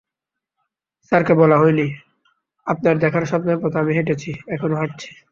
স্যারকে 1.11 1.33
বলা 1.33 1.57
হয়নি, 1.57 1.87
আপনার 2.67 2.95
দেখানো 2.99 3.25
স্বপ্নের 3.25 3.57
পথে 3.61 3.77
আমি 3.79 3.91
হেঁটেছি, 3.93 4.29
এখনো 4.47 4.75
হাঁটছি। 4.75 5.09